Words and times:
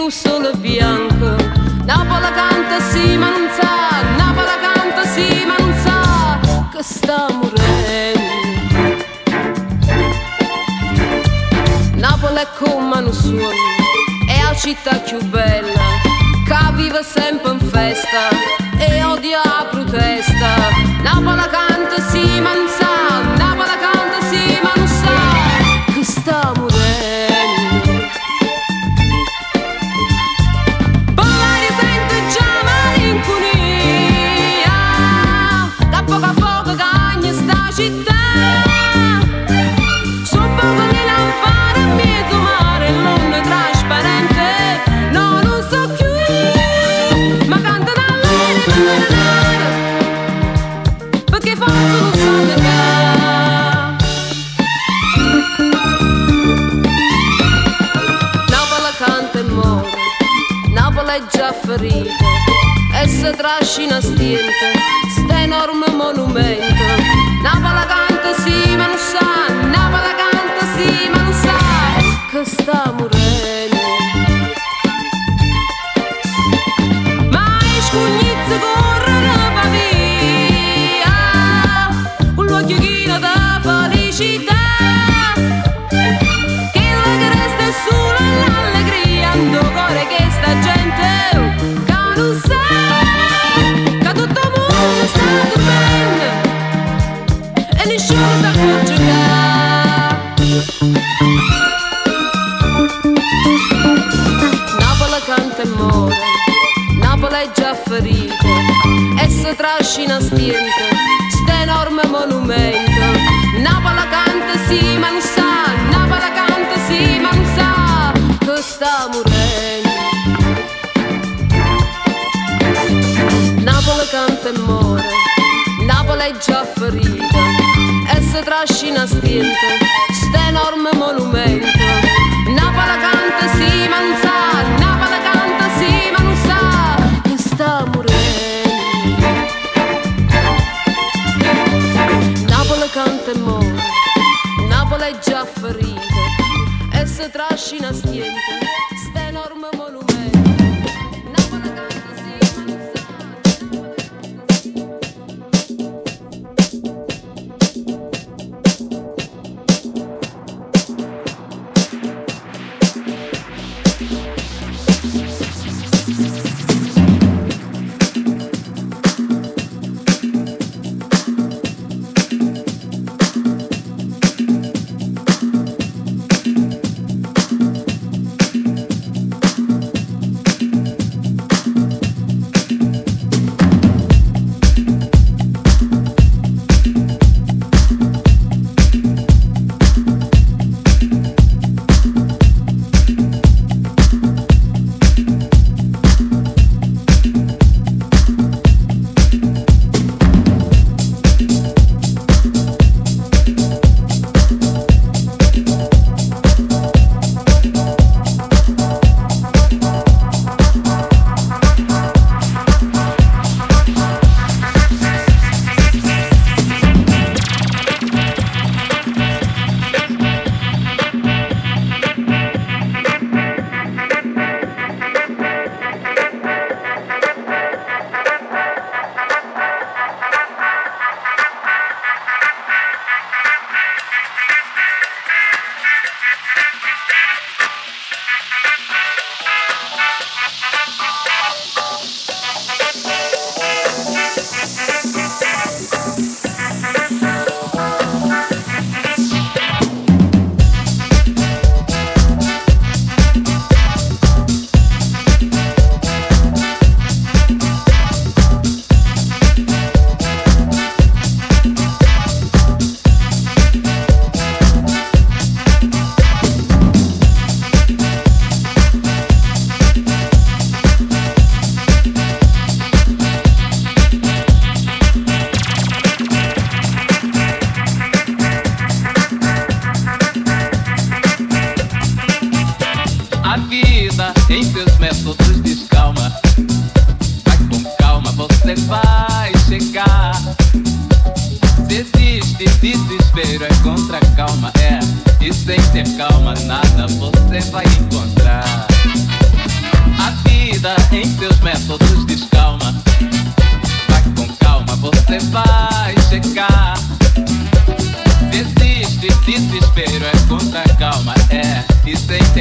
blu 0.00 0.56
bianco. 0.56 1.36
Napola 1.84 2.32
canta 2.32 2.80
sì 2.90 3.16
ma 3.16 3.28
non 3.28 3.48
sa, 3.58 4.00
Napola 4.16 4.56
canta 4.62 5.04
sì 5.04 5.44
ma 5.44 5.56
non 5.58 5.74
sa 5.82 6.40
che 6.72 6.82
sta 6.82 7.26
morendo. 7.30 8.20
Napola 11.96 12.40
è 12.40 12.46
come 12.58 13.00
non 13.00 13.12
suona, 13.12 13.48
è 14.26 14.42
la 14.42 14.54
città 14.54 14.96
più 14.96 15.22
bella, 15.24 15.82
che 16.46 16.72
vive 16.74 17.02
sempre 17.02 17.52
in 17.52 17.60
festa 17.60 18.28
e 18.78 19.04
odia 19.04 19.40
la 19.44 19.66
protesta. 19.70 20.48
Napola 21.02 21.46
canta 21.48 22.00
sì 22.08 22.40
ma 22.40 22.54
non 22.54 22.68
sa. 22.68 22.79
rafferite 61.50 62.08
e 63.02 63.08
se 63.08 63.32
trascina 63.32 63.96
a 63.96 64.00
stiente 64.00 64.89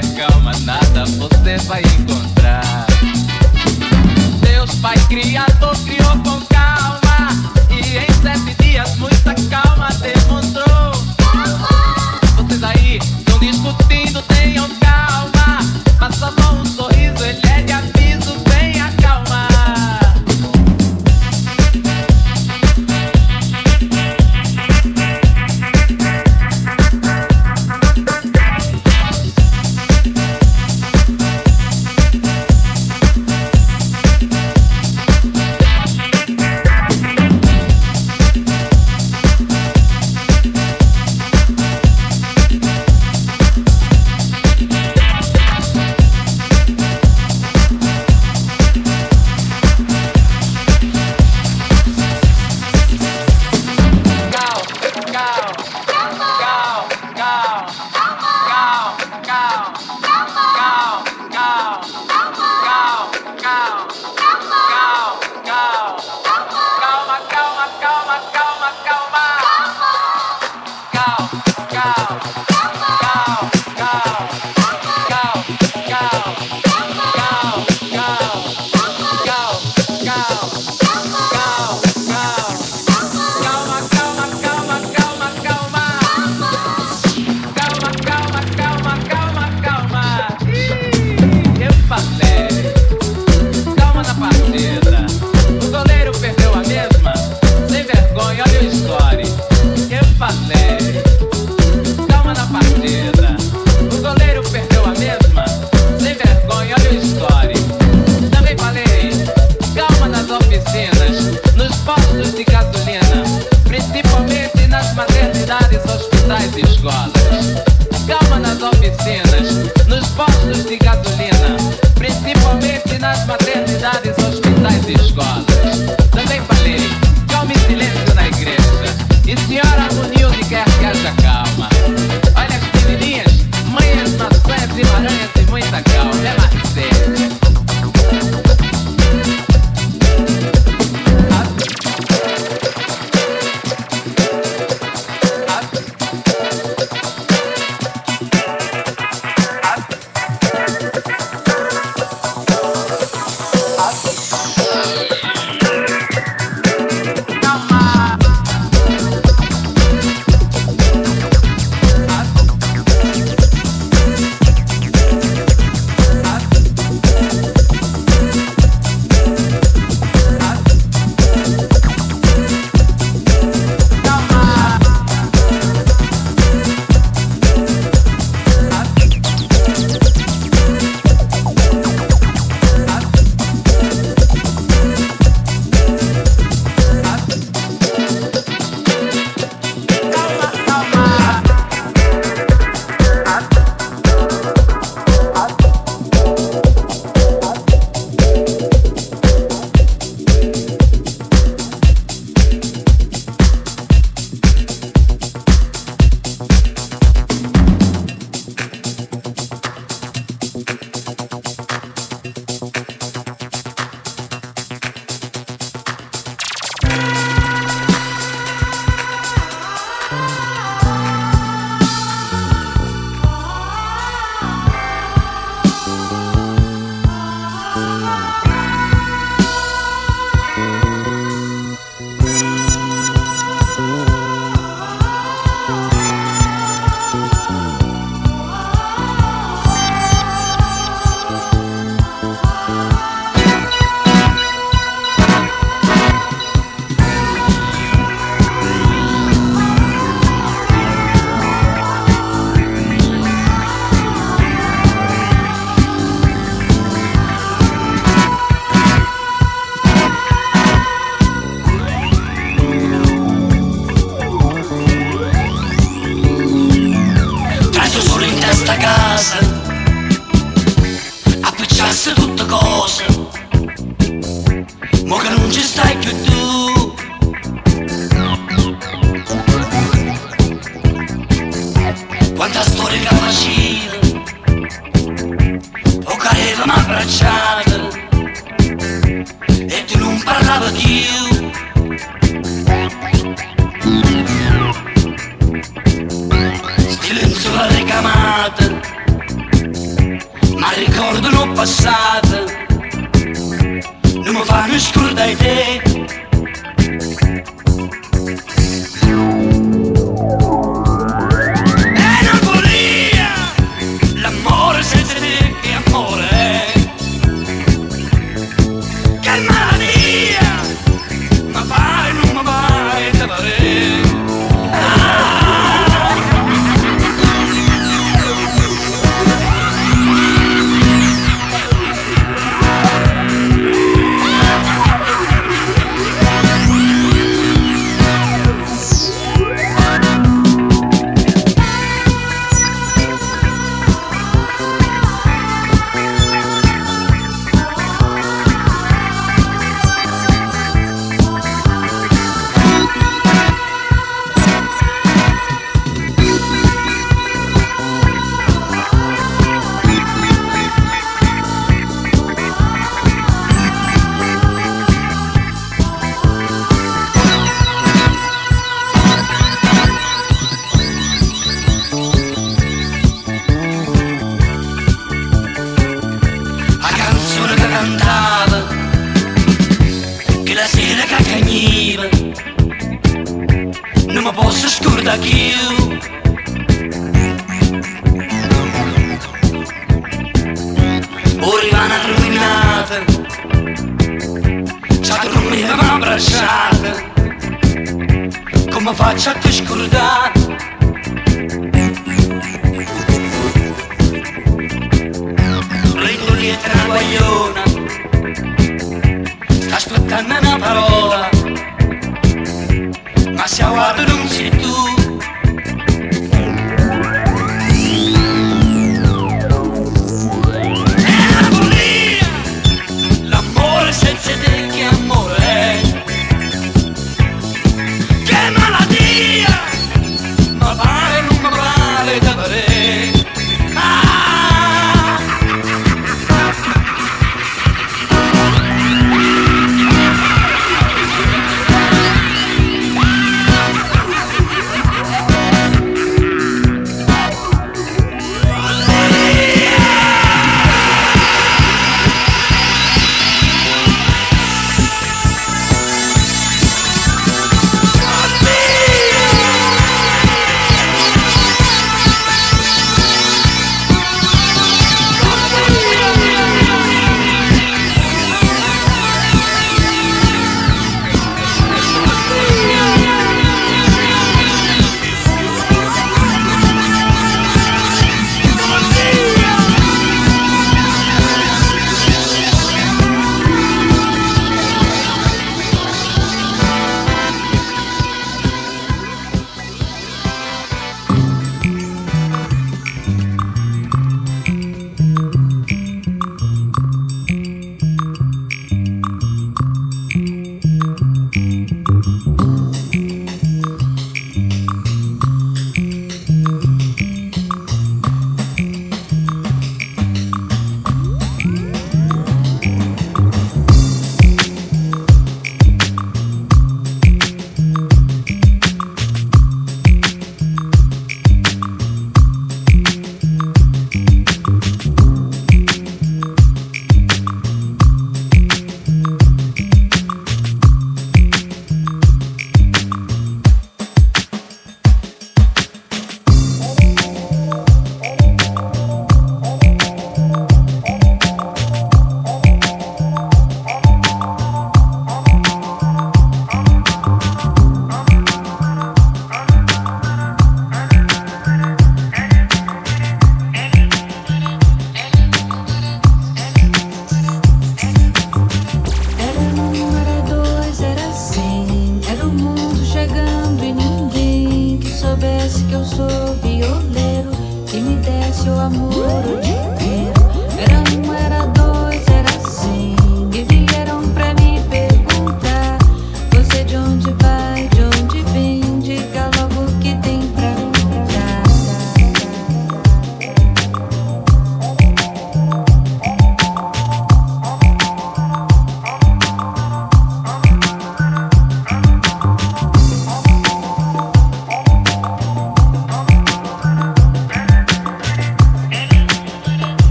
ter 0.00 0.14
calma, 0.14 0.52
nada 0.64 1.04
você 1.16 1.56
vai 1.66 1.80
encontrar. 1.80 2.86
Deus 4.40 4.74
Pai 4.76 4.96
Criador 5.08 5.74
criou 5.84 6.18
com 6.18 6.44
calma 6.46 7.30
e 7.70 7.96
em 7.96 8.12
sete 8.20 8.62
dias 8.62 8.94
muita 8.96 9.34
calma 9.48 9.88
demonstrou. 9.94 10.92
Vocês 12.36 12.62
aí 12.62 12.98
estão 12.98 13.38
discutindo, 13.38 14.20
tenham 14.22 14.68
calma, 14.80 15.60
passam 15.98 16.28
a 16.28 16.40
mão 16.42 16.65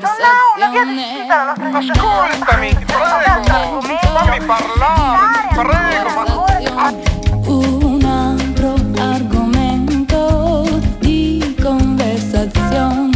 Non 0.00 0.16
ha 0.24 0.32
una 0.56 0.68
via 0.70 1.52
Ascoltami, 1.52 2.74
ti 2.74 2.84
prego, 2.86 3.80
fammi 3.82 4.40
parlare, 4.46 5.48
prego, 5.54 6.08
ma... 6.74 6.90
Un 7.44 8.04
altro 8.04 8.74
argomento 8.98 10.80
di 11.00 11.54
conversazione. 11.60 13.09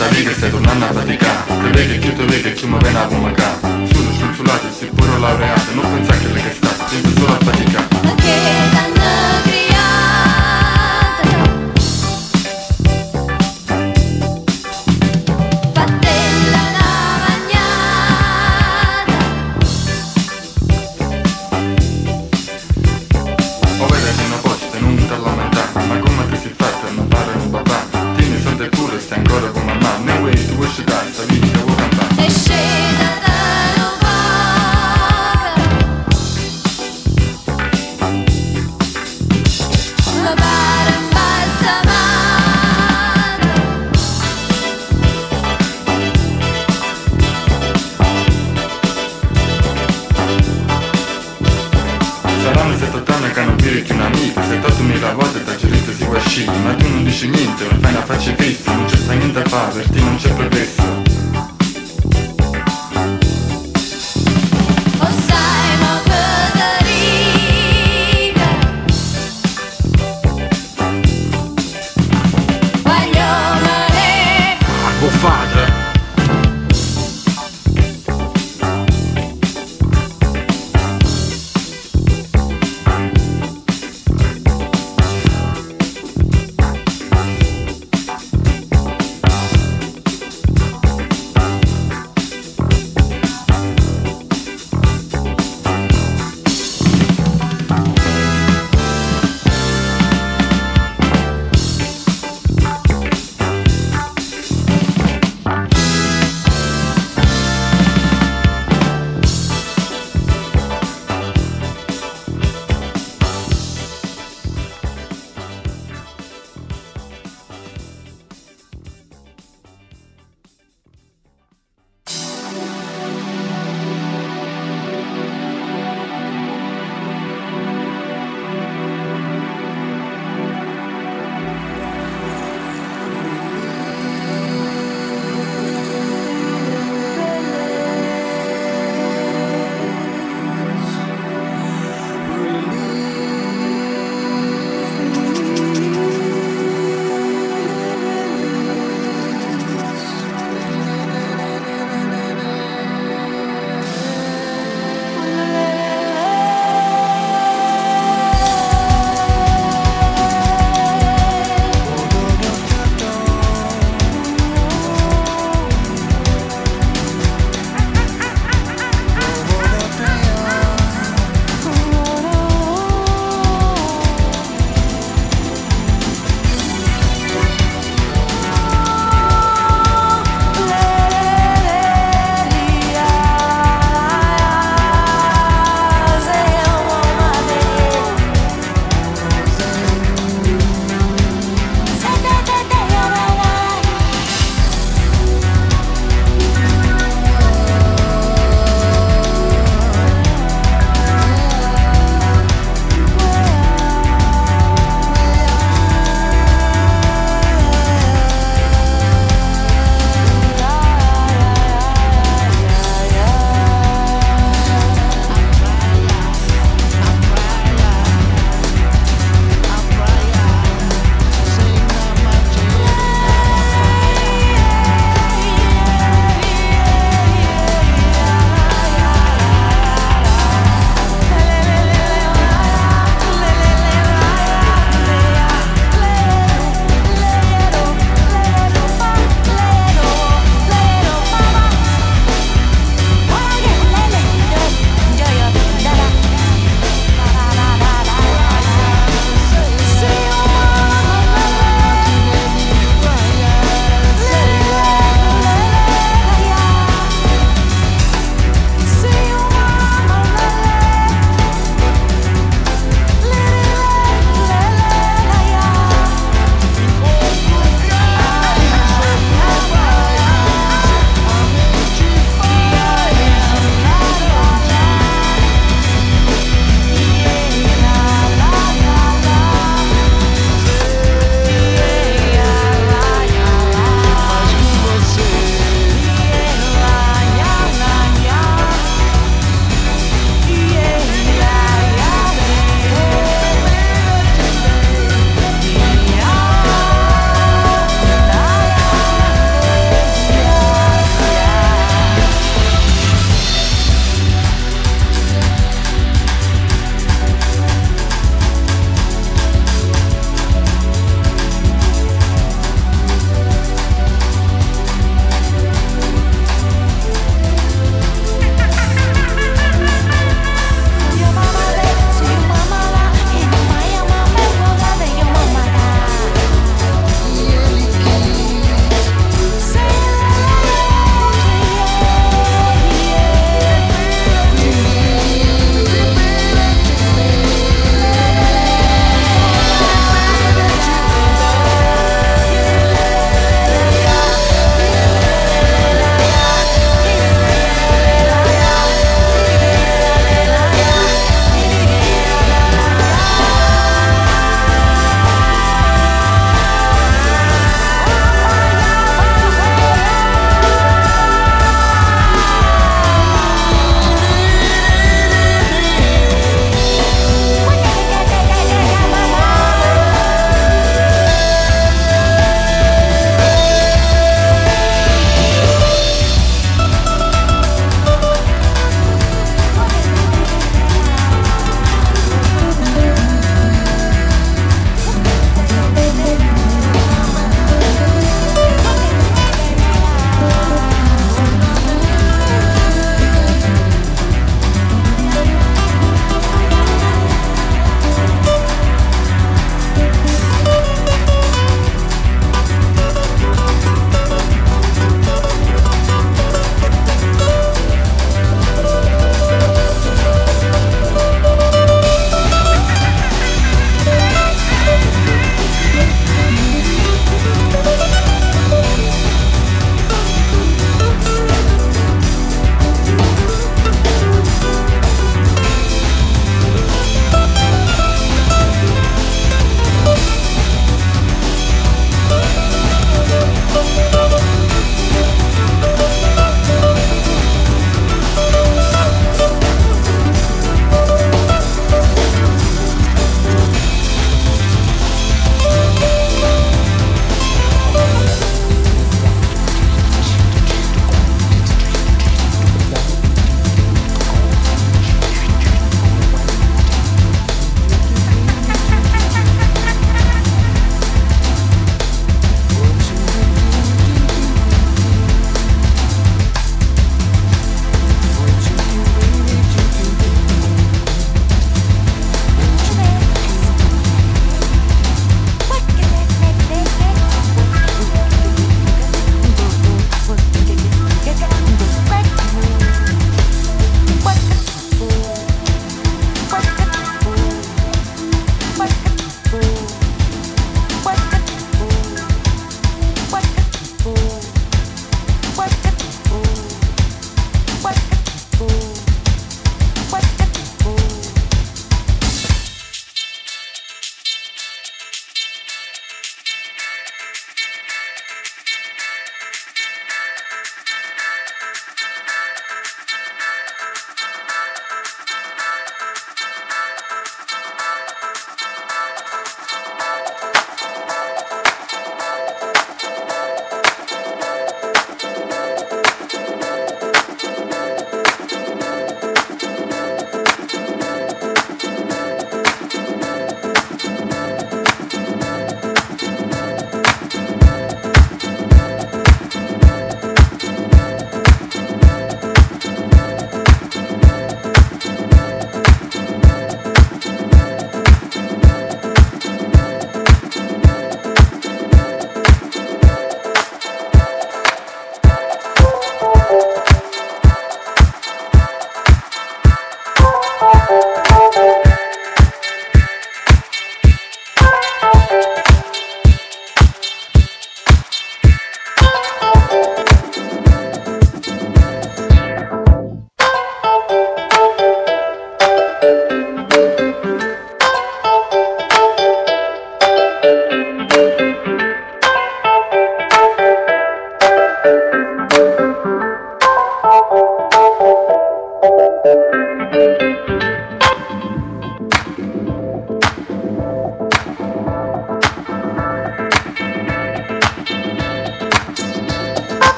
στα 0.00 0.08
λίγα 0.12 0.30
Te 1.72 1.98
che 1.98 2.12
te 2.12 2.22
a 2.22 2.30
le 2.30 2.40
solo 7.16 7.32
a 7.32 7.38
Ok. 8.12 8.69